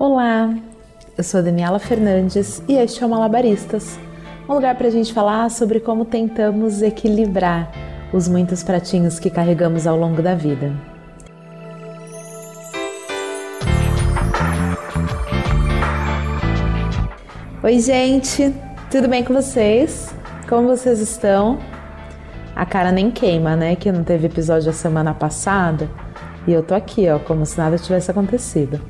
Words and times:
Olá, 0.00 0.54
eu 1.16 1.24
sou 1.24 1.42
Daniela 1.42 1.80
Fernandes 1.80 2.62
e 2.68 2.74
este 2.74 3.02
é 3.02 3.06
o 3.06 3.10
Malabaristas, 3.10 3.98
um 4.48 4.54
lugar 4.54 4.76
para 4.76 4.86
a 4.86 4.90
gente 4.92 5.12
falar 5.12 5.50
sobre 5.50 5.80
como 5.80 6.04
tentamos 6.04 6.82
equilibrar 6.82 7.68
os 8.12 8.28
muitos 8.28 8.62
pratinhos 8.62 9.18
que 9.18 9.28
carregamos 9.28 9.88
ao 9.88 9.96
longo 9.98 10.22
da 10.22 10.36
vida. 10.36 10.72
Oi, 17.60 17.80
gente, 17.80 18.54
tudo 18.92 19.08
bem 19.08 19.24
com 19.24 19.34
vocês? 19.34 20.14
Como 20.48 20.68
vocês 20.68 21.00
estão? 21.00 21.58
A 22.54 22.64
cara 22.64 22.92
nem 22.92 23.10
queima, 23.10 23.56
né? 23.56 23.74
Que 23.74 23.90
não 23.90 24.04
teve 24.04 24.28
episódio 24.28 24.70
a 24.70 24.72
semana 24.72 25.12
passada 25.12 25.90
e 26.46 26.52
eu 26.52 26.62
tô 26.62 26.76
aqui, 26.76 27.08
ó, 27.10 27.18
como 27.18 27.44
se 27.44 27.58
nada 27.58 27.76
tivesse 27.76 28.12
acontecido. 28.12 28.80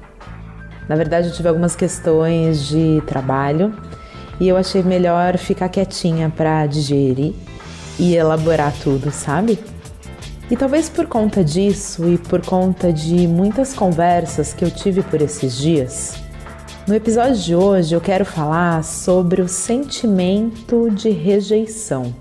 Na 0.89 0.97
verdade, 0.97 1.29
eu 1.29 1.35
tive 1.35 1.49
algumas 1.49 1.77
questões 1.77 2.67
de 2.67 3.03
trabalho 3.07 3.75
e 4.41 4.49
eu 4.49 4.57
achei 4.57 4.83
melhor 4.83 5.37
ficar 5.37 5.69
quietinha 5.69 6.33
para 6.35 6.67
digerir 6.67 7.35
e 7.99 8.15
elaborar 8.15 8.73
tudo, 8.83 9.11
sabe? 9.11 9.59
E 10.51 10.57
talvez 10.57 10.89
por 10.89 11.07
conta 11.07 11.45
disso 11.45 12.09
e 12.09 12.17
por 12.17 12.45
conta 12.45 12.91
de 12.91 13.27
muitas 13.29 13.75
conversas 13.75 14.55
que 14.55 14.65
eu 14.65 14.71
tive 14.71 15.03
por 15.03 15.21
esses 15.21 15.59
dias, 15.59 16.15
no 16.87 16.95
episódio 16.95 17.37
de 17.37 17.55
hoje 17.55 17.95
eu 17.95 18.01
quero 18.01 18.25
falar 18.25 18.83
sobre 18.83 19.43
o 19.43 19.49
sentimento 19.49 20.91
de 20.91 21.11
rejeição. 21.11 22.15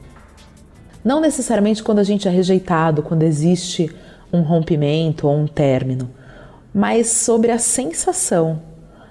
Não 1.05 1.21
necessariamente 1.21 1.81
quando 1.81 1.99
a 1.99 2.03
gente 2.03 2.27
é 2.27 2.31
rejeitado, 2.31 3.01
quando 3.01 3.23
existe 3.23 3.89
um 4.33 4.41
rompimento 4.41 5.25
ou 5.25 5.37
um 5.37 5.47
término, 5.47 6.09
mas 6.77 7.07
sobre 7.07 7.51
a 7.51 7.57
sensação, 7.57 8.61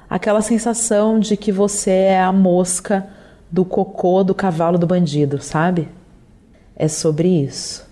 aquela 0.09 0.41
sensação 0.41 1.19
de 1.19 1.36
que 1.36 1.50
você 1.50 1.91
é 1.91 2.20
a 2.20 2.31
mosca 2.31 3.09
do 3.50 3.64
cocô 3.64 4.22
do 4.22 4.33
cavalo 4.33 4.78
do 4.78 4.86
bandido, 4.86 5.42
sabe? 5.42 5.89
É 6.77 6.87
sobre 6.87 7.27
isso. 7.27 7.84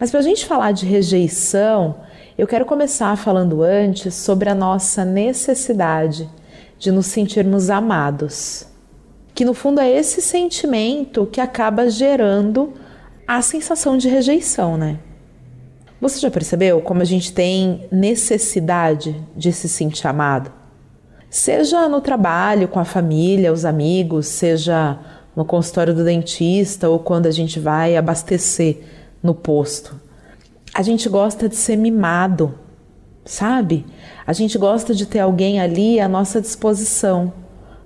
Mas 0.00 0.10
para 0.10 0.20
a 0.20 0.22
gente 0.22 0.46
falar 0.46 0.72
de 0.72 0.86
rejeição, 0.86 1.96
eu 2.38 2.46
quero 2.46 2.64
começar 2.64 3.14
falando 3.18 3.62
antes 3.62 4.14
sobre 4.14 4.48
a 4.48 4.54
nossa 4.54 5.04
necessidade 5.04 6.26
de 6.78 6.90
nos 6.90 7.04
sentirmos 7.08 7.68
amados. 7.68 8.64
Que 9.34 9.44
no 9.44 9.52
fundo 9.52 9.82
é 9.82 9.90
esse 9.90 10.22
sentimento 10.22 11.26
que 11.26 11.42
acaba 11.42 11.90
gerando 11.90 12.72
a 13.26 13.42
sensação 13.42 13.98
de 13.98 14.08
rejeição, 14.08 14.78
né? 14.78 14.98
Você 16.00 16.20
já 16.20 16.30
percebeu 16.30 16.80
como 16.80 17.02
a 17.02 17.04
gente 17.04 17.32
tem 17.32 17.88
necessidade 17.90 19.20
de 19.36 19.52
se 19.52 19.68
sentir 19.68 20.06
amado? 20.06 20.52
Seja 21.28 21.88
no 21.88 22.00
trabalho, 22.00 22.68
com 22.68 22.78
a 22.78 22.84
família, 22.84 23.52
os 23.52 23.64
amigos, 23.64 24.28
seja 24.28 24.96
no 25.34 25.44
consultório 25.44 25.92
do 25.92 26.04
dentista 26.04 26.88
ou 26.88 27.00
quando 27.00 27.26
a 27.26 27.32
gente 27.32 27.58
vai 27.58 27.96
abastecer 27.96 28.78
no 29.20 29.34
posto. 29.34 30.00
A 30.72 30.82
gente 30.82 31.08
gosta 31.08 31.48
de 31.48 31.56
ser 31.56 31.74
mimado, 31.74 32.56
sabe? 33.24 33.84
A 34.24 34.32
gente 34.32 34.56
gosta 34.56 34.94
de 34.94 35.04
ter 35.04 35.18
alguém 35.18 35.60
ali 35.60 35.98
à 35.98 36.06
nossa 36.06 36.40
disposição 36.40 37.32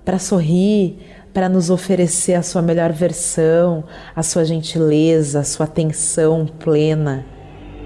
para 0.05 0.19
sorrir, 0.19 0.99
para 1.33 1.49
nos 1.49 1.71
oferecer 1.71 2.35
a 2.35 2.43
sua 2.43 2.61
melhor 2.61 2.91
versão, 2.91 3.83
a 4.15 4.21
sua 4.21 4.45
gentileza, 4.45 5.39
a 5.39 5.43
sua 5.43 5.65
atenção 5.65 6.45
plena 6.45 7.32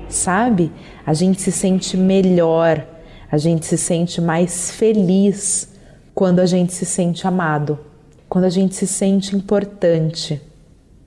sabe? 0.10 0.72
A 1.06 1.14
gente 1.14 1.42
se 1.42 1.52
sente 1.52 1.98
melhor, 1.98 2.86
a 3.32 3.38
gente 3.38 3.66
se 3.66 3.78
sente 3.78 4.22
mais 4.22 4.72
feliz 4.72 5.70
quando 6.14 6.40
a 6.40 6.46
gente 6.46 6.74
se 6.74 6.86
sente 6.86 7.28
amado, 7.28 7.80
quando 8.28 8.46
a 8.46 8.50
gente 8.50 8.76
se 8.76 8.88
sente 8.88 9.36
importante, 9.36 10.42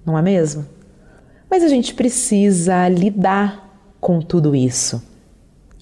não 0.05 0.17
é 0.17 0.23
mesmo? 0.23 0.67
Mas 1.51 1.65
a 1.65 1.69
gente 1.69 1.95
precisa 1.95 2.89
lidar 2.89 3.69
com 4.01 4.21
tudo 4.21 4.55
isso. 4.55 5.03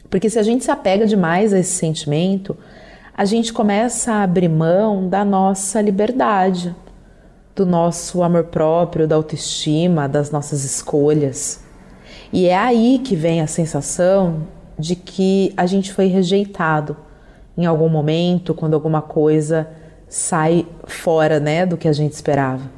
Porque 0.08 0.30
se 0.30 0.38
a 0.38 0.42
gente 0.42 0.64
se 0.64 0.70
apega 0.70 1.06
demais 1.06 1.52
a 1.52 1.58
esse 1.58 1.72
sentimento, 1.72 2.56
a 3.14 3.24
gente 3.24 3.52
começa 3.52 4.12
a 4.12 4.22
abrir 4.22 4.48
mão 4.48 5.08
da 5.08 5.24
nossa 5.24 5.80
liberdade, 5.80 6.74
do 7.54 7.66
nosso 7.66 8.22
amor 8.22 8.44
próprio, 8.44 9.06
da 9.06 9.16
autoestima, 9.16 10.08
das 10.08 10.30
nossas 10.30 10.64
escolhas. 10.64 11.67
E 12.32 12.46
é 12.46 12.56
aí 12.56 13.00
que 13.02 13.16
vem 13.16 13.40
a 13.40 13.46
sensação 13.46 14.46
de 14.78 14.94
que 14.94 15.52
a 15.56 15.66
gente 15.66 15.92
foi 15.92 16.06
rejeitado 16.06 16.96
em 17.56 17.66
algum 17.66 17.88
momento, 17.88 18.54
quando 18.54 18.74
alguma 18.74 19.02
coisa 19.02 19.68
sai 20.08 20.66
fora 20.84 21.40
né, 21.40 21.66
do 21.66 21.76
que 21.76 21.88
a 21.88 21.92
gente 21.92 22.12
esperava. 22.12 22.70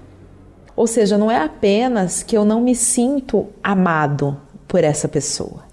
Ou 0.75 0.87
seja, 0.87 1.19
não 1.19 1.31
é 1.31 1.37
apenas 1.37 2.23
que 2.23 2.37
eu 2.37 2.45
não 2.45 2.61
me 2.61 2.75
sinto 2.75 3.47
amado 3.63 4.37
por 4.67 4.83
essa 4.83 5.07
pessoa, 5.07 5.65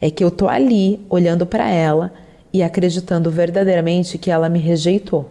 é 0.00 0.10
que 0.10 0.24
eu 0.24 0.30
tô 0.30 0.48
ali 0.48 1.04
olhando 1.08 1.46
para 1.46 1.70
ela 1.70 2.12
e 2.52 2.62
acreditando 2.62 3.30
verdadeiramente 3.30 4.18
que 4.18 4.30
ela 4.30 4.48
me 4.48 4.58
rejeitou. 4.58 5.30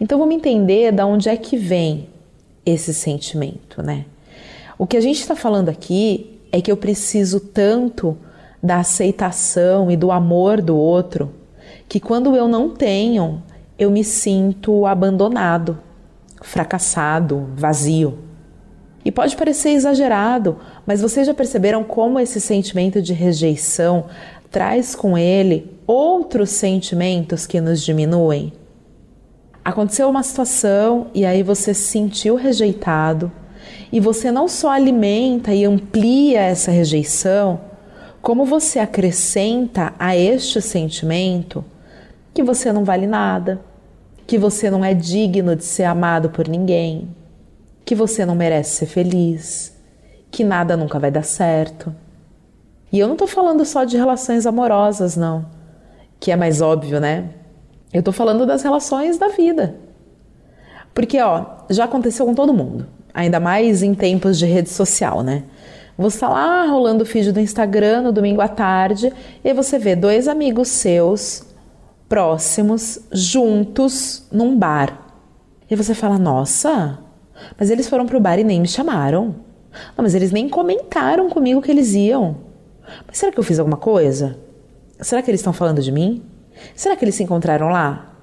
Então 0.00 0.18
vamos 0.18 0.36
entender 0.36 0.92
da 0.92 1.04
onde 1.04 1.28
é 1.28 1.36
que 1.36 1.56
vem 1.56 2.08
esse 2.64 2.94
sentimento, 2.94 3.82
né? 3.82 4.06
O 4.78 4.86
que 4.86 4.96
a 4.96 5.00
gente 5.00 5.20
está 5.20 5.34
falando 5.34 5.68
aqui 5.68 6.37
é 6.50 6.60
que 6.60 6.70
eu 6.70 6.76
preciso 6.76 7.40
tanto 7.40 8.16
da 8.62 8.78
aceitação 8.78 9.90
e 9.90 9.96
do 9.96 10.10
amor 10.10 10.60
do 10.60 10.76
outro 10.76 11.32
que 11.88 11.98
quando 11.98 12.36
eu 12.36 12.46
não 12.46 12.70
tenho, 12.70 13.42
eu 13.78 13.90
me 13.90 14.04
sinto 14.04 14.84
abandonado, 14.84 15.78
fracassado, 16.42 17.48
vazio. 17.54 18.18
E 19.04 19.10
pode 19.10 19.36
parecer 19.36 19.70
exagerado, 19.70 20.58
mas 20.84 21.00
vocês 21.00 21.26
já 21.26 21.32
perceberam 21.32 21.82
como 21.82 22.20
esse 22.20 22.40
sentimento 22.40 23.00
de 23.00 23.14
rejeição 23.14 24.04
traz 24.50 24.94
com 24.94 25.16
ele 25.16 25.78
outros 25.86 26.50
sentimentos 26.50 27.46
que 27.46 27.60
nos 27.60 27.82
diminuem? 27.82 28.52
Aconteceu 29.64 30.08
uma 30.10 30.22
situação 30.22 31.06
e 31.14 31.24
aí 31.24 31.42
você 31.42 31.72
se 31.72 31.82
sentiu 31.82 32.34
rejeitado 32.34 33.30
e 33.90 34.00
você 34.00 34.30
não 34.30 34.48
só 34.48 34.70
alimenta 34.70 35.52
e 35.54 35.64
amplia 35.64 36.40
essa 36.40 36.70
rejeição, 36.70 37.60
como 38.20 38.44
você 38.44 38.78
acrescenta 38.78 39.94
a 39.98 40.16
este 40.16 40.60
sentimento 40.60 41.64
que 42.34 42.42
você 42.42 42.72
não 42.72 42.84
vale 42.84 43.06
nada, 43.06 43.60
que 44.26 44.36
você 44.36 44.70
não 44.70 44.84
é 44.84 44.92
digno 44.92 45.56
de 45.56 45.64
ser 45.64 45.84
amado 45.84 46.28
por 46.28 46.46
ninguém, 46.46 47.08
que 47.84 47.94
você 47.94 48.26
não 48.26 48.34
merece 48.34 48.76
ser 48.76 48.86
feliz, 48.86 49.74
que 50.30 50.44
nada 50.44 50.76
nunca 50.76 50.98
vai 50.98 51.10
dar 51.10 51.24
certo. 51.24 51.94
E 52.92 52.98
eu 52.98 53.06
não 53.06 53.14
estou 53.14 53.26
falando 53.28 53.64
só 53.64 53.84
de 53.84 53.96
relações 53.96 54.46
amorosas, 54.46 55.16
não, 55.16 55.46
que 56.20 56.30
é 56.30 56.36
mais 56.36 56.60
óbvio, 56.60 57.00
né? 57.00 57.30
Eu 57.92 58.00
estou 58.00 58.12
falando 58.12 58.44
das 58.44 58.62
relações 58.62 59.16
da 59.16 59.28
vida. 59.28 59.76
Porque, 60.92 61.18
ó, 61.20 61.46
já 61.70 61.84
aconteceu 61.84 62.26
com 62.26 62.34
todo 62.34 62.52
mundo 62.52 62.97
ainda 63.18 63.40
mais 63.40 63.82
em 63.82 63.94
tempos 63.94 64.38
de 64.38 64.46
rede 64.46 64.70
social, 64.70 65.24
né? 65.24 65.42
Você 65.98 66.18
está 66.18 66.28
lá 66.28 66.64
rolando 66.66 67.02
o 67.02 67.06
feed 67.06 67.32
do 67.32 67.40
Instagram 67.40 68.02
no 68.02 68.12
domingo 68.12 68.40
à 68.40 68.46
tarde 68.46 69.12
e 69.42 69.52
você 69.52 69.76
vê 69.76 69.96
dois 69.96 70.28
amigos 70.28 70.68
seus 70.68 71.44
próximos 72.08 73.00
juntos 73.10 74.24
num 74.30 74.56
bar. 74.56 75.16
E 75.68 75.74
você 75.74 75.94
fala: 75.94 76.16
Nossa, 76.16 77.00
mas 77.58 77.70
eles 77.70 77.88
foram 77.88 78.06
pro 78.06 78.20
bar 78.20 78.38
e 78.38 78.44
nem 78.44 78.60
me 78.60 78.68
chamaram. 78.68 79.34
Não, 79.96 80.04
mas 80.04 80.14
eles 80.14 80.30
nem 80.30 80.48
comentaram 80.48 81.28
comigo 81.28 81.60
que 81.60 81.72
eles 81.72 81.94
iam. 81.94 82.36
Mas 83.04 83.18
será 83.18 83.32
que 83.32 83.38
eu 83.40 83.44
fiz 83.44 83.58
alguma 83.58 83.76
coisa? 83.76 84.38
Será 85.00 85.20
que 85.22 85.28
eles 85.28 85.40
estão 85.40 85.52
falando 85.52 85.82
de 85.82 85.90
mim? 85.90 86.22
Será 86.72 86.94
que 86.94 87.04
eles 87.04 87.16
se 87.16 87.24
encontraram 87.24 87.68
lá? 87.68 88.14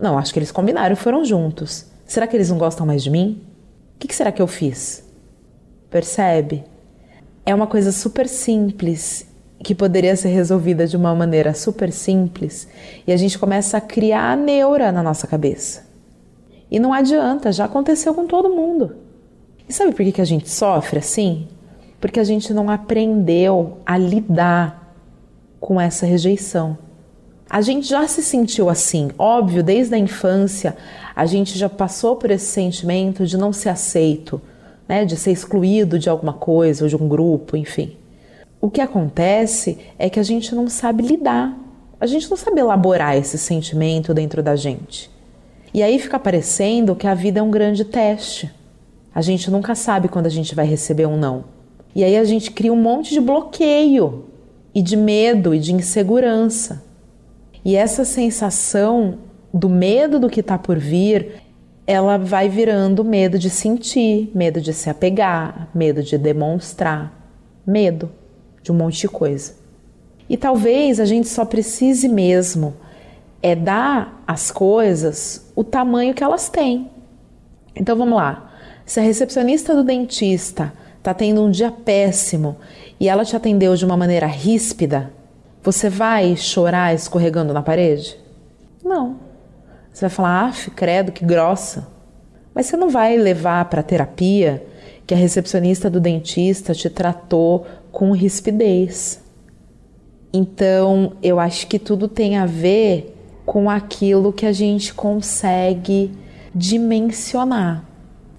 Não, 0.00 0.16
acho 0.16 0.32
que 0.32 0.38
eles 0.38 0.52
combinaram 0.52 0.92
e 0.92 0.96
foram 0.96 1.24
juntos. 1.24 1.86
Será 2.06 2.28
que 2.28 2.36
eles 2.36 2.50
não 2.50 2.58
gostam 2.58 2.86
mais 2.86 3.02
de 3.02 3.10
mim? 3.10 3.53
O 3.94 3.98
que, 3.98 4.08
que 4.08 4.14
será 4.14 4.30
que 4.30 4.42
eu 4.42 4.46
fiz? 4.46 5.04
Percebe? 5.90 6.64
É 7.46 7.54
uma 7.54 7.66
coisa 7.66 7.92
super 7.92 8.28
simples 8.28 9.26
que 9.62 9.74
poderia 9.74 10.14
ser 10.14 10.28
resolvida 10.28 10.86
de 10.86 10.96
uma 10.96 11.14
maneira 11.14 11.54
super 11.54 11.90
simples 11.90 12.68
e 13.06 13.12
a 13.12 13.16
gente 13.16 13.38
começa 13.38 13.78
a 13.78 13.80
criar 13.80 14.32
a 14.32 14.36
neura 14.36 14.92
na 14.92 15.02
nossa 15.02 15.26
cabeça. 15.26 15.84
E 16.70 16.78
não 16.78 16.92
adianta, 16.92 17.52
já 17.52 17.64
aconteceu 17.64 18.12
com 18.14 18.26
todo 18.26 18.54
mundo. 18.54 18.96
E 19.68 19.72
sabe 19.72 19.92
por 19.92 20.04
que, 20.04 20.12
que 20.12 20.20
a 20.20 20.26
gente 20.26 20.50
sofre 20.50 20.98
assim? 20.98 21.48
Porque 22.00 22.20
a 22.20 22.24
gente 22.24 22.52
não 22.52 22.68
aprendeu 22.68 23.78
a 23.86 23.96
lidar 23.96 24.94
com 25.58 25.80
essa 25.80 26.04
rejeição. 26.04 26.76
A 27.54 27.60
gente 27.60 27.86
já 27.86 28.04
se 28.08 28.20
sentiu 28.20 28.68
assim, 28.68 29.12
óbvio, 29.16 29.62
desde 29.62 29.94
a 29.94 29.98
infância, 29.98 30.76
a 31.14 31.24
gente 31.24 31.56
já 31.56 31.68
passou 31.68 32.16
por 32.16 32.32
esse 32.32 32.46
sentimento 32.46 33.24
de 33.24 33.36
não 33.36 33.52
ser 33.52 33.68
aceito, 33.68 34.42
né, 34.88 35.04
de 35.04 35.16
ser 35.16 35.30
excluído 35.30 35.96
de 35.96 36.10
alguma 36.10 36.32
coisa 36.32 36.82
ou 36.82 36.88
de 36.88 36.96
um 36.96 37.06
grupo, 37.06 37.56
enfim. 37.56 37.96
O 38.60 38.68
que 38.68 38.80
acontece 38.80 39.78
é 39.96 40.10
que 40.10 40.18
a 40.18 40.22
gente 40.24 40.52
não 40.52 40.68
sabe 40.68 41.04
lidar, 41.04 41.56
A 42.00 42.06
gente 42.06 42.28
não 42.28 42.36
sabe 42.36 42.58
elaborar 42.58 43.16
esse 43.16 43.38
sentimento 43.38 44.12
dentro 44.12 44.42
da 44.42 44.56
gente. 44.56 45.08
E 45.72 45.80
aí 45.80 45.96
fica 46.00 46.18
parecendo 46.18 46.96
que 46.96 47.06
a 47.06 47.14
vida 47.14 47.38
é 47.38 47.42
um 47.42 47.52
grande 47.52 47.84
teste. 47.84 48.50
A 49.14 49.22
gente 49.22 49.48
nunca 49.48 49.76
sabe 49.76 50.08
quando 50.08 50.26
a 50.26 50.30
gente 50.30 50.56
vai 50.56 50.66
receber 50.66 51.06
um 51.06 51.16
não. 51.16 51.44
E 51.94 52.02
aí 52.02 52.16
a 52.16 52.24
gente 52.24 52.50
cria 52.50 52.72
um 52.72 52.82
monte 52.82 53.14
de 53.14 53.20
bloqueio 53.20 54.24
e 54.74 54.82
de 54.82 54.96
medo 54.96 55.54
e 55.54 55.60
de 55.60 55.72
insegurança. 55.72 56.82
E 57.64 57.76
essa 57.76 58.04
sensação 58.04 59.18
do 59.52 59.68
medo 59.68 60.18
do 60.18 60.28
que 60.28 60.40
está 60.40 60.58
por 60.58 60.78
vir, 60.78 61.42
ela 61.86 62.18
vai 62.18 62.48
virando 62.48 63.04
medo 63.04 63.38
de 63.38 63.48
sentir, 63.48 64.30
medo 64.34 64.60
de 64.60 64.72
se 64.72 64.90
apegar, 64.90 65.68
medo 65.74 66.02
de 66.02 66.18
demonstrar, 66.18 67.30
medo 67.66 68.10
de 68.62 68.72
um 68.72 68.74
monte 68.74 69.00
de 69.00 69.08
coisa. 69.08 69.54
E 70.28 70.36
talvez 70.36 71.00
a 71.00 71.04
gente 71.04 71.28
só 71.28 71.44
precise 71.44 72.08
mesmo 72.08 72.74
é 73.42 73.54
dar 73.54 74.22
às 74.26 74.50
coisas 74.50 75.50
o 75.54 75.62
tamanho 75.62 76.14
que 76.14 76.24
elas 76.24 76.48
têm. 76.48 76.90
Então 77.76 77.96
vamos 77.96 78.16
lá. 78.16 78.50
Se 78.86 79.00
a 79.00 79.02
recepcionista 79.02 79.74
do 79.74 79.84
dentista 79.84 80.72
está 80.98 81.12
tendo 81.12 81.42
um 81.42 81.50
dia 81.50 81.70
péssimo 81.70 82.56
e 82.98 83.08
ela 83.08 83.24
te 83.24 83.36
atendeu 83.36 83.76
de 83.76 83.84
uma 83.84 83.96
maneira 83.96 84.26
ríspida, 84.26 85.12
você 85.64 85.88
vai 85.88 86.36
chorar 86.36 86.94
escorregando 86.94 87.54
na 87.54 87.62
parede? 87.62 88.18
Não. 88.84 89.16
Você 89.90 90.02
vai 90.02 90.10
falar, 90.10 90.50
ah, 90.50 90.70
credo, 90.76 91.10
que 91.10 91.24
grossa. 91.24 91.88
Mas 92.54 92.66
você 92.66 92.76
não 92.76 92.90
vai 92.90 93.16
levar 93.16 93.64
para 93.64 93.82
terapia 93.82 94.62
que 95.06 95.14
a 95.14 95.16
recepcionista 95.16 95.88
do 95.88 96.00
dentista 96.00 96.74
te 96.74 96.90
tratou 96.90 97.66
com 97.90 98.12
rispidez. 98.12 99.22
Então, 100.32 101.14
eu 101.22 101.40
acho 101.40 101.66
que 101.66 101.78
tudo 101.78 102.08
tem 102.08 102.36
a 102.36 102.44
ver 102.44 103.16
com 103.46 103.70
aquilo 103.70 104.34
que 104.34 104.44
a 104.44 104.52
gente 104.52 104.92
consegue 104.92 106.12
dimensionar. 106.54 107.84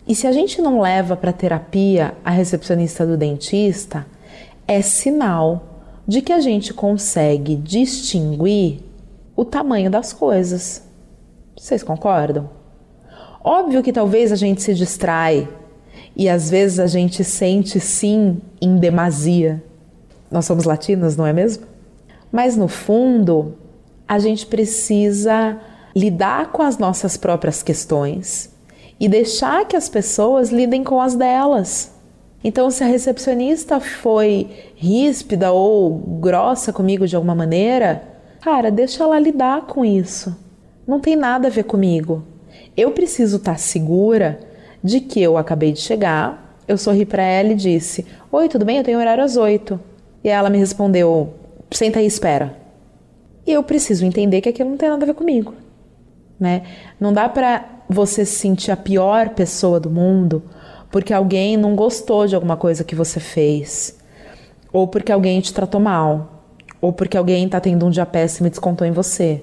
E 0.08 0.14
se 0.14 0.28
a 0.28 0.32
gente 0.32 0.62
não 0.62 0.80
leva 0.80 1.18
para 1.18 1.34
terapia 1.34 2.14
a 2.24 2.30
recepcionista 2.30 3.04
do 3.04 3.18
dentista, 3.18 4.06
é 4.68 4.82
sinal 4.84 5.75
de 6.08 6.22
que 6.22 6.32
a 6.32 6.40
gente 6.40 6.74
consegue 6.74 7.56
distinguir 7.56 8.82
o 9.36 9.44
tamanho 9.44 9.90
das 9.90 10.14
coisas. 10.14 10.84
Vocês 11.58 11.84
concordam? 11.84 12.50
Óbvio 13.44 13.84
que 13.84 13.94
talvez 13.94 14.32
a 14.32 14.36
gente 14.36 14.62
se 14.62 14.74
distrai 14.74 15.48
e 16.16 16.30
às 16.30 16.50
vezes 16.50 16.80
a 16.80 16.88
gente 16.88 17.24
sente 17.24 17.80
sim 17.80 18.42
em 18.62 18.78
demasia. 18.78 19.64
Nós 20.32 20.46
somos 20.46 20.66
latinos, 20.66 21.16
não 21.16 21.26
é 21.26 21.34
mesmo? 21.34 21.66
Mas 22.32 22.56
no 22.58 22.68
fundo, 22.68 23.56
a 24.08 24.20
gente 24.20 24.46
precisa 24.46 25.60
lidar 25.96 26.52
com 26.52 26.62
as 26.62 26.78
nossas 26.78 27.18
próprias 27.18 27.64
questões 27.64 28.50
e 29.00 29.08
deixar 29.08 29.66
que 29.66 29.76
as 29.76 29.90
pessoas 29.90 30.50
lidem 30.50 30.84
com 30.84 31.00
as 31.00 31.16
delas. 31.16 31.95
Então, 32.48 32.70
se 32.70 32.84
a 32.84 32.88
recepcionista 32.88 33.80
foi 33.80 34.48
ríspida 34.76 35.52
ou 35.52 35.98
grossa 35.98 36.72
comigo 36.72 37.08
de 37.08 37.16
alguma 37.16 37.34
maneira, 37.34 38.04
cara, 38.40 38.70
deixa 38.70 39.04
ela 39.04 39.18
lidar 39.18 39.64
com 39.64 39.84
isso. 39.84 40.38
Não 40.86 41.00
tem 41.00 41.16
nada 41.16 41.48
a 41.48 41.50
ver 41.50 41.64
comigo. 41.64 42.24
Eu 42.78 42.92
preciso 42.92 43.38
estar 43.38 43.58
segura 43.58 44.40
de 44.84 45.00
que 45.00 45.20
eu 45.20 45.40
acabei 45.40 45.72
de 45.72 45.80
chegar. 45.80 46.60
Eu 46.68 46.78
sorri 46.78 47.04
para 47.04 47.24
ela 47.24 47.54
e 47.54 47.56
disse: 47.56 48.06
Oi, 48.32 48.48
tudo 48.48 48.64
bem? 48.64 48.78
Eu 48.78 48.84
tenho 48.84 49.00
horário 49.00 49.24
às 49.24 49.38
oito. 49.38 49.80
E 50.24 50.30
ela 50.30 50.48
me 50.48 50.60
respondeu: 50.60 51.34
senta 51.72 51.98
aí 51.98 52.06
espera. 52.06 52.56
E 53.44 53.54
eu 53.54 53.64
preciso 53.64 54.06
entender 54.06 54.42
que 54.42 54.50
aquilo 54.50 54.70
não 54.70 54.78
tem 54.78 54.90
nada 54.90 55.04
a 55.04 55.08
ver 55.08 55.16
comigo. 55.16 55.56
Né? 56.40 56.62
Não 57.00 57.12
dá 57.12 57.28
para 57.28 57.66
você 57.90 58.24
se 58.24 58.36
sentir 58.36 58.70
a 58.70 58.78
pior 58.78 59.30
pessoa 59.30 59.80
do 59.80 59.90
mundo 59.90 60.44
porque 60.96 61.14
alguém 61.14 61.58
não 61.58 61.76
gostou 61.76 62.26
de 62.26 62.36
alguma 62.36 62.56
coisa 62.56 62.82
que 62.82 62.96
você 62.96 63.20
fez, 63.20 63.98
ou 64.72 64.88
porque 64.88 65.12
alguém 65.12 65.42
te 65.42 65.54
tratou 65.54 65.82
mal, 65.82 66.46
ou 66.80 66.94
porque 66.94 67.18
alguém 67.18 67.46
está 67.46 67.60
tendo 67.60 67.86
um 67.86 67.90
dia 67.90 68.06
péssimo 68.06 68.48
e 68.48 68.50
descontou 68.50 68.88
em 68.88 68.94
você, 68.94 69.42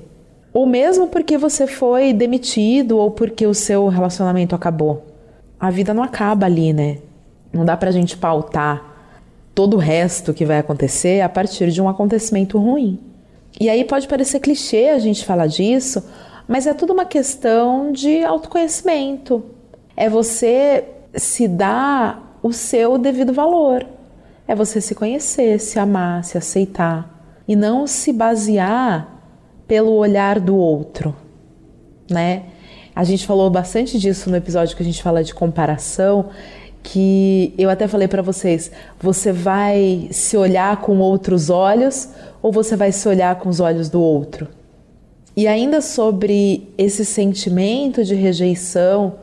ou 0.50 0.64
mesmo 0.64 1.08
porque 1.08 1.36
você 1.36 1.66
foi 1.66 2.14
demitido 2.14 2.96
ou 2.96 3.10
porque 3.10 3.46
o 3.46 3.52
seu 3.52 3.88
relacionamento 3.88 4.54
acabou. 4.54 5.04
A 5.60 5.70
vida 5.70 5.92
não 5.92 6.02
acaba 6.02 6.46
ali, 6.46 6.72
né? 6.72 7.00
Não 7.52 7.66
dá 7.66 7.76
pra 7.76 7.90
gente 7.90 8.16
pautar 8.16 8.82
todo 9.54 9.74
o 9.74 9.78
resto 9.78 10.32
que 10.32 10.46
vai 10.46 10.56
acontecer 10.56 11.20
a 11.20 11.28
partir 11.28 11.70
de 11.70 11.82
um 11.82 11.88
acontecimento 11.88 12.56
ruim. 12.56 12.98
E 13.60 13.68
aí 13.68 13.84
pode 13.84 14.08
parecer 14.08 14.40
clichê 14.40 14.88
a 14.88 14.98
gente 14.98 15.22
falar 15.22 15.48
disso, 15.48 16.02
mas 16.48 16.66
é 16.66 16.72
tudo 16.72 16.94
uma 16.94 17.04
questão 17.04 17.92
de 17.92 18.24
autoconhecimento. 18.24 19.44
É 19.94 20.08
você 20.08 20.86
se 21.14 21.46
dar 21.48 22.38
o 22.42 22.52
seu 22.52 22.98
devido 22.98 23.32
valor. 23.32 23.86
É 24.46 24.54
você 24.54 24.80
se 24.80 24.94
conhecer, 24.94 25.60
se 25.60 25.78
amar, 25.78 26.24
se 26.24 26.36
aceitar 26.36 27.42
e 27.46 27.54
não 27.54 27.86
se 27.86 28.12
basear 28.12 29.08
pelo 29.66 29.92
olhar 29.92 30.40
do 30.40 30.56
outro, 30.56 31.14
né? 32.10 32.44
A 32.94 33.04
gente 33.04 33.26
falou 33.26 33.48
bastante 33.48 33.98
disso 33.98 34.28
no 34.28 34.36
episódio 34.36 34.76
que 34.76 34.82
a 34.82 34.86
gente 34.86 35.02
fala 35.02 35.24
de 35.24 35.34
comparação 35.34 36.28
que 36.82 37.54
eu 37.56 37.70
até 37.70 37.86
falei 37.86 38.08
para 38.08 38.22
vocês, 38.22 38.70
você 39.00 39.32
vai 39.32 40.08
se 40.10 40.36
olhar 40.36 40.80
com 40.80 40.98
outros 40.98 41.48
olhos 41.48 42.08
ou 42.42 42.50
você 42.50 42.76
vai 42.76 42.90
se 42.90 43.08
olhar 43.08 43.36
com 43.36 43.48
os 43.48 43.60
olhos 43.60 43.88
do 43.88 44.00
outro? 44.00 44.48
E 45.36 45.46
ainda 45.46 45.80
sobre 45.80 46.68
esse 46.76 47.04
sentimento 47.04 48.04
de 48.04 48.14
rejeição 48.14 49.14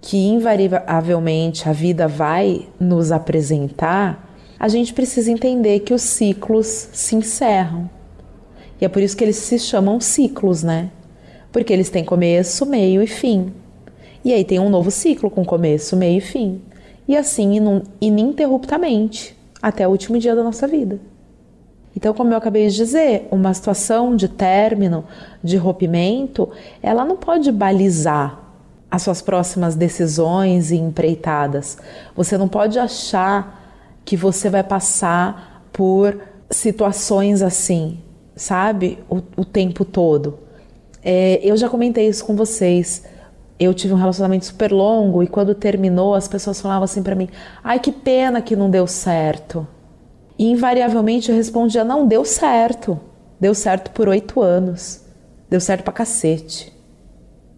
que 0.00 0.16
invariavelmente 0.16 1.68
a 1.68 1.72
vida 1.72 2.06
vai 2.06 2.68
nos 2.78 3.10
apresentar, 3.12 4.34
a 4.58 4.68
gente 4.68 4.92
precisa 4.92 5.30
entender 5.30 5.80
que 5.80 5.94
os 5.94 6.02
ciclos 6.02 6.88
se 6.92 7.16
encerram. 7.16 7.88
E 8.80 8.84
é 8.84 8.88
por 8.88 9.02
isso 9.02 9.16
que 9.16 9.24
eles 9.24 9.36
se 9.36 9.58
chamam 9.58 10.00
ciclos, 10.00 10.62
né? 10.62 10.90
Porque 11.50 11.72
eles 11.72 11.90
têm 11.90 12.04
começo, 12.04 12.64
meio 12.64 13.02
e 13.02 13.06
fim. 13.06 13.52
E 14.24 14.32
aí 14.32 14.44
tem 14.44 14.58
um 14.58 14.68
novo 14.68 14.90
ciclo 14.90 15.30
com 15.30 15.44
começo, 15.44 15.96
meio 15.96 16.18
e 16.18 16.20
fim 16.20 16.60
e 17.08 17.16
assim 17.16 17.58
ininterruptamente 18.00 19.34
até 19.62 19.88
o 19.88 19.90
último 19.90 20.18
dia 20.18 20.36
da 20.36 20.44
nossa 20.44 20.68
vida. 20.68 21.00
Então, 21.96 22.12
como 22.12 22.32
eu 22.32 22.36
acabei 22.36 22.68
de 22.68 22.76
dizer, 22.76 23.26
uma 23.30 23.52
situação 23.54 24.14
de 24.14 24.28
término, 24.28 25.04
de 25.42 25.56
rompimento, 25.56 26.50
ela 26.80 27.04
não 27.04 27.16
pode 27.16 27.50
balizar 27.50 28.47
as 28.90 29.02
suas 29.02 29.20
próximas 29.20 29.74
decisões 29.74 30.70
e 30.70 30.76
empreitadas. 30.76 31.78
Você 32.16 32.38
não 32.38 32.48
pode 32.48 32.78
achar 32.78 34.00
que 34.04 34.16
você 34.16 34.48
vai 34.48 34.62
passar 34.62 35.68
por 35.72 36.18
situações 36.50 37.42
assim, 37.42 37.98
sabe? 38.34 38.98
O, 39.08 39.16
o 39.36 39.44
tempo 39.44 39.84
todo. 39.84 40.38
É, 41.02 41.40
eu 41.42 41.56
já 41.56 41.68
comentei 41.68 42.08
isso 42.08 42.24
com 42.24 42.34
vocês 42.34 43.02
eu 43.58 43.74
tive 43.74 43.92
um 43.92 43.96
relacionamento 43.96 44.44
super 44.46 44.70
longo 44.70 45.22
e 45.22 45.26
quando 45.26 45.54
terminou 45.54 46.14
as 46.14 46.28
pessoas 46.28 46.60
falavam 46.60 46.84
assim 46.84 47.02
para 47.02 47.14
mim: 47.14 47.28
"Ai, 47.62 47.80
que 47.80 47.90
pena 47.90 48.40
que 48.40 48.54
não 48.54 48.70
deu 48.70 48.86
certo". 48.86 49.66
E 50.38 50.50
invariavelmente 50.50 51.30
eu 51.30 51.36
respondia: 51.36 51.82
"Não 51.84 52.06
deu 52.06 52.24
certo. 52.24 52.98
Deu 53.40 53.54
certo 53.54 53.90
por 53.90 54.08
oito 54.08 54.40
anos. 54.40 55.04
Deu 55.50 55.60
certo 55.60 55.82
pra 55.82 55.92
cacete. 55.92 56.72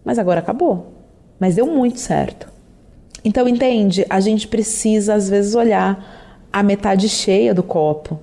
Mas 0.03 0.17
agora 0.17 0.39
acabou. 0.39 1.00
Mas 1.41 1.55
deu 1.55 1.65
muito 1.65 1.99
certo". 1.99 2.47
Então 3.25 3.47
entende? 3.47 4.05
A 4.07 4.19
gente 4.19 4.47
precisa 4.47 5.15
às 5.15 5.27
vezes 5.27 5.55
olhar 5.55 6.47
a 6.53 6.61
metade 6.61 7.09
cheia 7.09 7.53
do 7.53 7.63
copo, 7.63 8.19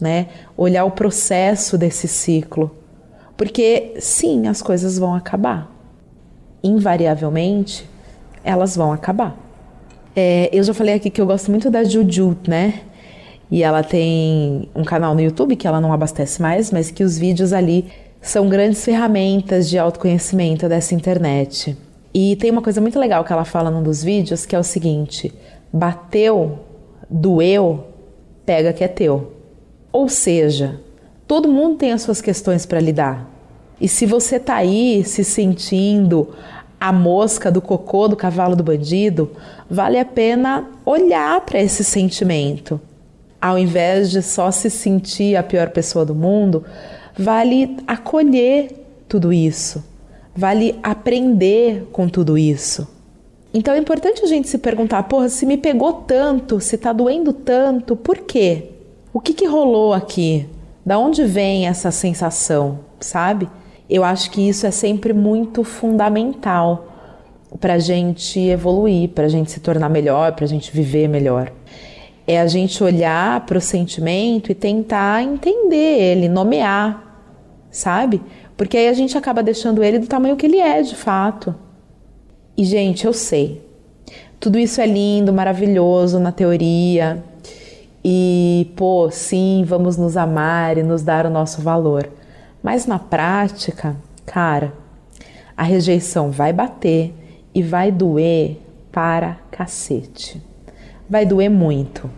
né? 0.00 0.28
Olhar 0.56 0.84
o 0.84 0.92
processo 0.92 1.76
desse 1.76 2.06
ciclo. 2.06 2.70
Porque 3.36 3.94
sim, 3.98 4.46
as 4.46 4.62
coisas 4.62 4.96
vão 4.96 5.14
acabar 5.14 5.70
invariavelmente, 6.62 7.88
elas 8.44 8.76
vão 8.76 8.92
acabar. 8.92 9.36
É, 10.14 10.50
eu 10.52 10.62
já 10.62 10.74
falei 10.74 10.94
aqui 10.94 11.08
que 11.10 11.20
eu 11.20 11.26
gosto 11.26 11.50
muito 11.50 11.70
da 11.70 11.82
Juju, 11.82 12.36
né? 12.46 12.82
E 13.50 13.62
ela 13.62 13.82
tem 13.82 14.68
um 14.74 14.84
canal 14.84 15.14
no 15.14 15.20
YouTube 15.20 15.56
que 15.56 15.66
ela 15.66 15.80
não 15.80 15.92
abastece 15.92 16.40
mais, 16.40 16.70
mas 16.70 16.90
que 16.90 17.02
os 17.02 17.18
vídeos 17.18 17.52
ali 17.52 17.86
são 18.20 18.48
grandes 18.48 18.84
ferramentas 18.84 19.68
de 19.68 19.78
autoconhecimento 19.78 20.68
dessa 20.68 20.94
internet. 20.94 21.76
E 22.12 22.36
tem 22.36 22.50
uma 22.50 22.62
coisa 22.62 22.80
muito 22.80 22.98
legal 22.98 23.24
que 23.24 23.32
ela 23.32 23.44
fala 23.44 23.70
num 23.70 23.82
dos 23.82 24.02
vídeos, 24.02 24.44
que 24.44 24.56
é 24.56 24.58
o 24.58 24.64
seguinte: 24.64 25.32
bateu, 25.72 26.58
doeu, 27.08 27.84
pega 28.44 28.72
que 28.72 28.82
é 28.82 28.88
teu. 28.88 29.32
Ou 29.92 30.08
seja, 30.08 30.80
todo 31.26 31.48
mundo 31.48 31.76
tem 31.76 31.92
as 31.92 32.02
suas 32.02 32.20
questões 32.20 32.66
para 32.66 32.80
lidar. 32.80 33.28
E 33.80 33.88
se 33.88 34.04
você 34.06 34.38
tá 34.38 34.56
aí 34.56 35.02
se 35.04 35.24
sentindo 35.24 36.28
a 36.80 36.92
mosca 36.92 37.50
do 37.50 37.60
cocô 37.60 38.08
do 38.08 38.16
cavalo 38.16 38.56
do 38.56 38.64
bandido, 38.64 39.30
vale 39.68 39.98
a 39.98 40.04
pena 40.04 40.68
olhar 40.84 41.40
para 41.42 41.60
esse 41.60 41.84
sentimento. 41.84 42.80
Ao 43.40 43.58
invés 43.58 44.10
de 44.10 44.22
só 44.22 44.50
se 44.50 44.68
sentir 44.68 45.36
a 45.36 45.42
pior 45.42 45.70
pessoa 45.70 46.04
do 46.04 46.14
mundo, 46.14 46.64
vale 47.16 47.76
acolher 47.86 48.70
tudo 49.08 49.32
isso, 49.32 49.82
vale 50.34 50.78
aprender 50.82 51.88
com 51.92 52.08
tudo 52.08 52.38
isso. 52.38 52.86
Então 53.52 53.74
é 53.74 53.78
importante 53.78 54.22
a 54.22 54.26
gente 54.26 54.48
se 54.48 54.58
perguntar: 54.58 55.02
porra, 55.04 55.28
se 55.28 55.44
me 55.44 55.56
pegou 55.56 55.92
tanto, 55.92 56.60
se 56.60 56.78
tá 56.78 56.92
doendo 56.92 57.32
tanto, 57.32 57.96
por 57.96 58.18
quê? 58.18 58.70
O 59.12 59.20
que, 59.20 59.34
que 59.34 59.46
rolou 59.46 59.92
aqui? 59.92 60.46
Da 60.86 60.98
onde 60.98 61.24
vem 61.24 61.66
essa 61.66 61.90
sensação, 61.90 62.80
sabe? 63.00 63.48
Eu 63.88 64.04
acho 64.04 64.30
que 64.30 64.48
isso 64.48 64.66
é 64.66 64.70
sempre 64.70 65.12
muito 65.12 65.64
fundamental 65.64 66.86
para 67.58 67.74
a 67.74 67.78
gente 67.78 68.38
evoluir, 68.38 69.08
para 69.08 69.24
a 69.24 69.28
gente 69.28 69.50
se 69.50 69.58
tornar 69.58 69.88
melhor, 69.88 70.32
para 70.32 70.44
a 70.44 70.48
gente 70.48 70.70
viver 70.72 71.08
melhor. 71.08 71.52
É 72.26 72.40
a 72.40 72.46
gente 72.46 72.84
olhar 72.84 73.44
para 73.46 73.58
o 73.58 73.60
sentimento 73.60 74.52
e 74.52 74.54
tentar 74.54 75.24
entender 75.24 75.98
ele, 76.00 76.28
nomear, 76.28 77.26
sabe? 77.70 78.22
Porque 78.60 78.76
aí 78.76 78.88
a 78.88 78.92
gente 78.92 79.16
acaba 79.16 79.42
deixando 79.42 79.82
ele 79.82 79.98
do 79.98 80.06
tamanho 80.06 80.36
que 80.36 80.44
ele 80.44 80.58
é 80.58 80.82
de 80.82 80.94
fato. 80.94 81.54
E, 82.54 82.62
gente, 82.62 83.06
eu 83.06 83.12
sei, 83.14 83.66
tudo 84.38 84.58
isso 84.58 84.82
é 84.82 84.86
lindo, 84.86 85.32
maravilhoso 85.32 86.20
na 86.20 86.30
teoria. 86.30 87.24
E, 88.04 88.70
pô, 88.76 89.10
sim, 89.10 89.64
vamos 89.66 89.96
nos 89.96 90.14
amar 90.14 90.76
e 90.76 90.82
nos 90.82 91.00
dar 91.00 91.24
o 91.24 91.30
nosso 91.30 91.62
valor. 91.62 92.06
Mas 92.62 92.84
na 92.84 92.98
prática, 92.98 93.96
cara, 94.26 94.74
a 95.56 95.62
rejeição 95.62 96.30
vai 96.30 96.52
bater 96.52 97.14
e 97.54 97.62
vai 97.62 97.90
doer 97.90 98.58
para 98.92 99.38
cacete. 99.50 100.38
Vai 101.08 101.24
doer 101.24 101.48
muito. 101.48 102.10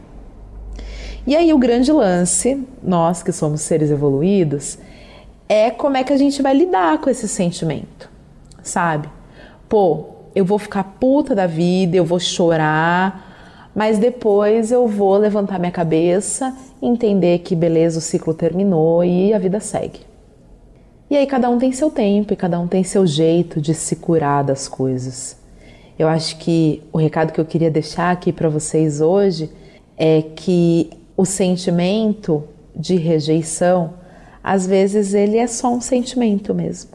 E 1.24 1.36
aí 1.36 1.54
o 1.54 1.58
grande 1.58 1.92
lance, 1.92 2.66
nós 2.82 3.22
que 3.22 3.30
somos 3.30 3.60
seres 3.60 3.92
evoluídos, 3.92 4.76
é 5.52 5.70
como 5.70 5.98
é 5.98 6.02
que 6.02 6.14
a 6.14 6.16
gente 6.16 6.40
vai 6.40 6.54
lidar 6.54 6.96
com 6.96 7.10
esse 7.10 7.28
sentimento, 7.28 8.08
sabe? 8.62 9.06
Pô, 9.68 10.06
eu 10.34 10.46
vou 10.46 10.58
ficar 10.58 10.82
puta 10.98 11.34
da 11.34 11.46
vida, 11.46 11.94
eu 11.94 12.06
vou 12.06 12.18
chorar, 12.18 13.70
mas 13.74 13.98
depois 13.98 14.72
eu 14.72 14.88
vou 14.88 15.14
levantar 15.18 15.58
minha 15.58 15.70
cabeça, 15.70 16.56
entender 16.80 17.40
que 17.40 17.54
beleza, 17.54 17.98
o 17.98 18.00
ciclo 18.00 18.32
terminou 18.32 19.04
e 19.04 19.34
a 19.34 19.38
vida 19.38 19.60
segue. 19.60 20.00
E 21.10 21.18
aí 21.18 21.26
cada 21.26 21.50
um 21.50 21.58
tem 21.58 21.70
seu 21.70 21.90
tempo 21.90 22.32
e 22.32 22.36
cada 22.36 22.58
um 22.58 22.66
tem 22.66 22.82
seu 22.82 23.06
jeito 23.06 23.60
de 23.60 23.74
se 23.74 23.96
curar 23.96 24.42
das 24.42 24.66
coisas. 24.66 25.36
Eu 25.98 26.08
acho 26.08 26.38
que 26.38 26.82
o 26.90 26.96
recado 26.96 27.30
que 27.30 27.38
eu 27.38 27.44
queria 27.44 27.70
deixar 27.70 28.10
aqui 28.10 28.32
para 28.32 28.48
vocês 28.48 29.02
hoje 29.02 29.50
é 29.98 30.22
que 30.22 30.88
o 31.14 31.26
sentimento 31.26 32.42
de 32.74 32.96
rejeição, 32.96 34.00
às 34.42 34.66
vezes 34.66 35.14
ele 35.14 35.38
é 35.38 35.46
só 35.46 35.72
um 35.72 35.80
sentimento 35.80 36.54
mesmo. 36.54 36.90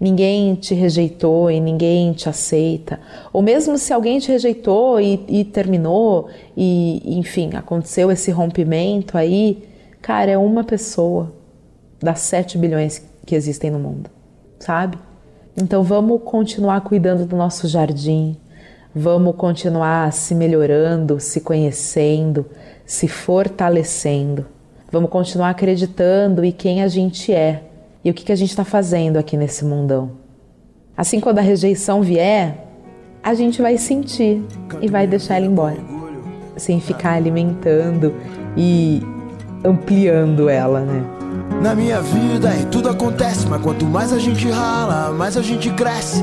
Ninguém 0.00 0.54
te 0.54 0.74
rejeitou 0.74 1.50
e 1.50 1.60
ninguém 1.60 2.12
te 2.12 2.28
aceita. 2.28 3.00
Ou 3.32 3.40
mesmo 3.40 3.78
se 3.78 3.92
alguém 3.92 4.18
te 4.18 4.30
rejeitou 4.30 5.00
e, 5.00 5.24
e 5.28 5.44
terminou, 5.44 6.28
e 6.56 7.18
enfim, 7.18 7.50
aconteceu 7.54 8.10
esse 8.10 8.30
rompimento 8.30 9.16
aí, 9.16 9.62
cara, 10.02 10.32
é 10.32 10.38
uma 10.38 10.64
pessoa 10.64 11.32
das 12.02 12.20
7 12.20 12.58
bilhões 12.58 13.02
que 13.24 13.34
existem 13.34 13.70
no 13.70 13.78
mundo, 13.78 14.10
sabe? 14.58 14.98
Então 15.56 15.82
vamos 15.82 16.20
continuar 16.24 16.80
cuidando 16.82 17.24
do 17.24 17.36
nosso 17.36 17.66
jardim, 17.68 18.36
vamos 18.94 19.36
continuar 19.36 20.12
se 20.12 20.34
melhorando, 20.34 21.18
se 21.20 21.40
conhecendo, 21.40 22.44
se 22.84 23.08
fortalecendo. 23.08 24.44
Vamos 24.94 25.10
continuar 25.10 25.50
acreditando 25.50 26.44
em 26.44 26.52
quem 26.52 26.80
a 26.80 26.86
gente 26.86 27.34
é 27.34 27.64
e 28.04 28.10
o 28.12 28.14
que, 28.14 28.24
que 28.24 28.30
a 28.30 28.36
gente 28.36 28.50
está 28.50 28.64
fazendo 28.64 29.16
aqui 29.16 29.36
nesse 29.36 29.64
mundão. 29.64 30.12
Assim, 30.96 31.18
quando 31.18 31.40
a 31.40 31.42
rejeição 31.42 32.00
vier, 32.00 32.64
a 33.20 33.34
gente 33.34 33.60
vai 33.60 33.76
sentir 33.76 34.40
e 34.80 34.86
vai 34.86 35.04
deixar 35.04 35.34
ela 35.34 35.46
embora, 35.46 35.78
sem 36.56 36.80
ficar 36.80 37.14
alimentando 37.14 38.14
e 38.56 39.02
ampliando 39.64 40.48
ela, 40.48 40.82
né? 40.82 41.02
Na 41.60 41.74
minha 41.74 42.00
vida 42.00 42.54
e 42.54 42.64
tudo 42.66 42.88
acontece, 42.88 43.48
mas 43.48 43.60
quanto 43.60 43.84
mais 43.84 44.12
a 44.12 44.18
gente 44.20 44.48
rala, 44.48 45.12
mais 45.12 45.36
a 45.36 45.42
gente 45.42 45.70
cresce. 45.70 46.22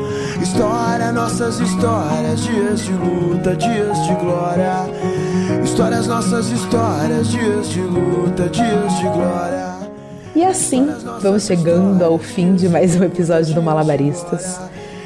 História, 0.39 1.11
nossas 1.11 1.59
histórias, 1.59 2.41
dias 2.41 2.81
de 2.81 2.93
luta, 2.93 3.55
dias 3.55 4.07
de 4.07 4.13
glória. 4.15 4.73
Histórias, 5.63 6.07
nossas 6.07 6.49
histórias, 6.49 7.27
dias 7.27 7.69
de 7.69 7.81
luta, 7.81 8.47
dias 8.47 8.97
de 8.97 9.03
glória. 9.03 9.71
E 10.35 10.43
assim, 10.43 10.87
vamos 11.21 11.45
chegando 11.45 12.03
ao 12.03 12.17
fim 12.17 12.55
de 12.55 12.69
mais 12.69 12.95
um 12.95 13.03
episódio 13.03 13.53
do 13.53 13.61
Malabaristas. 13.61 14.59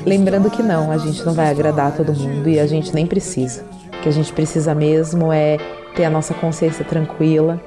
Lembrando 0.05 0.51
que 0.51 0.61
não, 0.61 0.91
a 0.91 0.97
gente 0.97 1.25
não 1.25 1.33
vai 1.33 1.49
agradar 1.49 1.95
todo 1.95 2.13
mundo 2.13 2.47
e 2.47 2.59
a 2.59 2.67
gente 2.67 2.93
nem 2.93 3.07
precisa. 3.07 3.63
O 3.87 4.01
que 4.01 4.09
a 4.09 4.13
gente 4.13 4.31
precisa 4.31 4.75
mesmo 4.75 5.33
é 5.33 5.57
ter 5.95 6.05
a 6.05 6.09
nossa 6.09 6.33
consciência 6.33 6.85
tranquila 6.85 7.59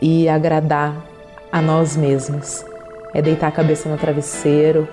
e 0.00 0.28
agradar 0.28 1.06
a 1.50 1.62
nós 1.62 1.96
mesmos. 1.96 2.64
É 3.14 3.22
deitar 3.22 3.48
a 3.48 3.52
cabeça 3.52 3.88
no 3.88 3.96
travesseiro 3.96 4.86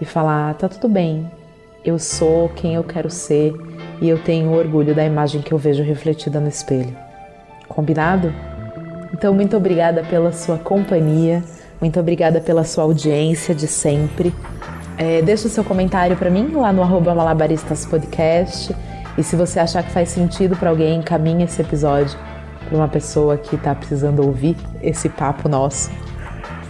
e 0.00 0.04
falar: 0.04 0.54
tá 0.54 0.68
tudo 0.68 0.88
bem, 0.88 1.30
eu 1.84 1.98
sou 1.98 2.48
quem 2.48 2.74
eu 2.74 2.82
quero 2.82 3.10
ser 3.10 3.54
e 4.00 4.08
eu 4.08 4.18
tenho 4.18 4.52
orgulho 4.52 4.94
da 4.94 5.04
imagem 5.04 5.42
que 5.42 5.52
eu 5.52 5.58
vejo 5.58 5.82
refletida 5.82 6.40
no 6.40 6.48
espelho. 6.48 6.96
Combinado? 7.68 8.32
Então, 9.12 9.34
muito 9.34 9.56
obrigada 9.56 10.02
pela 10.02 10.32
sua 10.32 10.58
companhia, 10.58 11.42
muito 11.80 12.00
obrigada 12.00 12.40
pela 12.40 12.64
sua 12.64 12.84
audiência 12.84 13.54
de 13.54 13.66
sempre. 13.66 14.34
É, 14.96 15.22
deixa 15.22 15.46
o 15.46 15.50
seu 15.50 15.62
comentário 15.62 16.16
para 16.16 16.30
mim 16.30 16.52
lá 16.54 16.72
no 16.72 16.82
arroba 16.82 17.14
malabaristaspodcast 17.14 18.74
e 19.18 19.22
se 19.22 19.36
você 19.36 19.60
achar 19.60 19.82
que 19.82 19.90
faz 19.90 20.08
sentido 20.08 20.56
para 20.56 20.70
alguém, 20.70 20.98
encaminhe 20.98 21.44
esse 21.44 21.60
episódio 21.60 22.18
para 22.66 22.76
uma 22.76 22.88
pessoa 22.88 23.36
que 23.36 23.56
está 23.56 23.74
precisando 23.74 24.24
ouvir 24.24 24.56
esse 24.82 25.08
papo 25.08 25.48
nosso. 25.48 25.90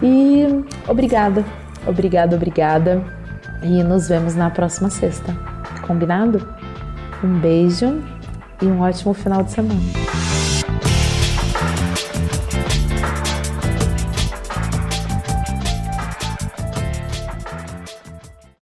E 0.03 0.47
obrigada, 0.89 1.45
obrigada, 1.87 2.37
obrigada. 2.37 3.24
E 3.63 3.83
nos 3.83 4.09
vemos 4.09 4.35
na 4.35 4.51
próxima 4.51 4.91
sexta. 4.91 5.35
Combinado? 5.87 6.47
Um 7.23 7.39
beijo 7.39 8.03
e 8.61 8.67
um 8.67 8.81
ótimo 8.81 9.15
final 9.15 9.43
de 9.43 9.53
semana. 9.53 10.34